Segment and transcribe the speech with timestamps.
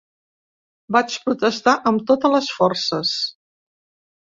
[0.97, 3.17] Vaig protestar amb totes les forces.